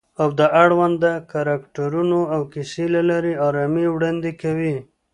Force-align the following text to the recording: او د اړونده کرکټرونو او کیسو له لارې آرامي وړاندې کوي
او 0.21 0.29
د 0.39 0.41
اړونده 0.61 1.13
کرکټرونو 1.31 2.19
او 2.33 2.41
کیسو 2.53 2.85
له 2.95 3.01
لارې 3.09 3.33
آرامي 3.47 3.85
وړاندې 3.89 4.31
کوي 4.41 4.75